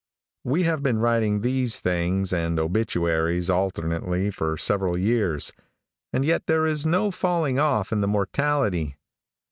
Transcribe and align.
We 0.43 0.63
have 0.63 0.81
been 0.81 0.97
writing 0.97 1.41
these 1.41 1.79
things 1.79 2.33
and 2.33 2.57
obituaries 2.57 3.51
alternately 3.51 4.31
for 4.31 4.57
several 4.57 4.97
years, 4.97 5.53
and 6.11 6.25
yet 6.25 6.47
there 6.47 6.65
is 6.65 6.87
no 6.87 7.11
falling 7.11 7.59
off 7.59 7.91
in 7.91 8.01
the 8.01 8.07
mortality. 8.07 8.97